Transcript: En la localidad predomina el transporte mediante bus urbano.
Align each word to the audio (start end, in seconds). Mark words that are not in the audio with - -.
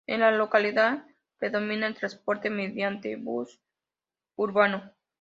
En 0.07 0.21
la 0.21 0.31
localidad 0.31 1.05
predomina 1.37 1.85
el 1.85 1.93
transporte 1.93 2.49
mediante 2.49 3.15
bus 3.17 3.61
urbano. 4.35 4.91